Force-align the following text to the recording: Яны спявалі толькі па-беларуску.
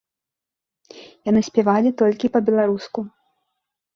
Яны 1.29 1.41
спявалі 1.49 1.89
толькі 2.01 2.31
па-беларуску. 2.37 2.99